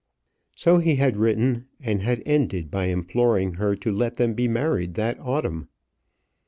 So 0.55 0.79
he 0.79 0.95
had 0.95 1.15
written, 1.15 1.67
and 1.79 2.01
had 2.01 2.23
ended 2.25 2.71
by 2.71 2.85
imploring 2.85 3.53
her 3.61 3.75
to 3.75 3.91
let 3.91 4.17
them 4.17 4.33
be 4.33 4.47
married 4.47 4.95
that 4.95 5.19
autumn. 5.19 5.69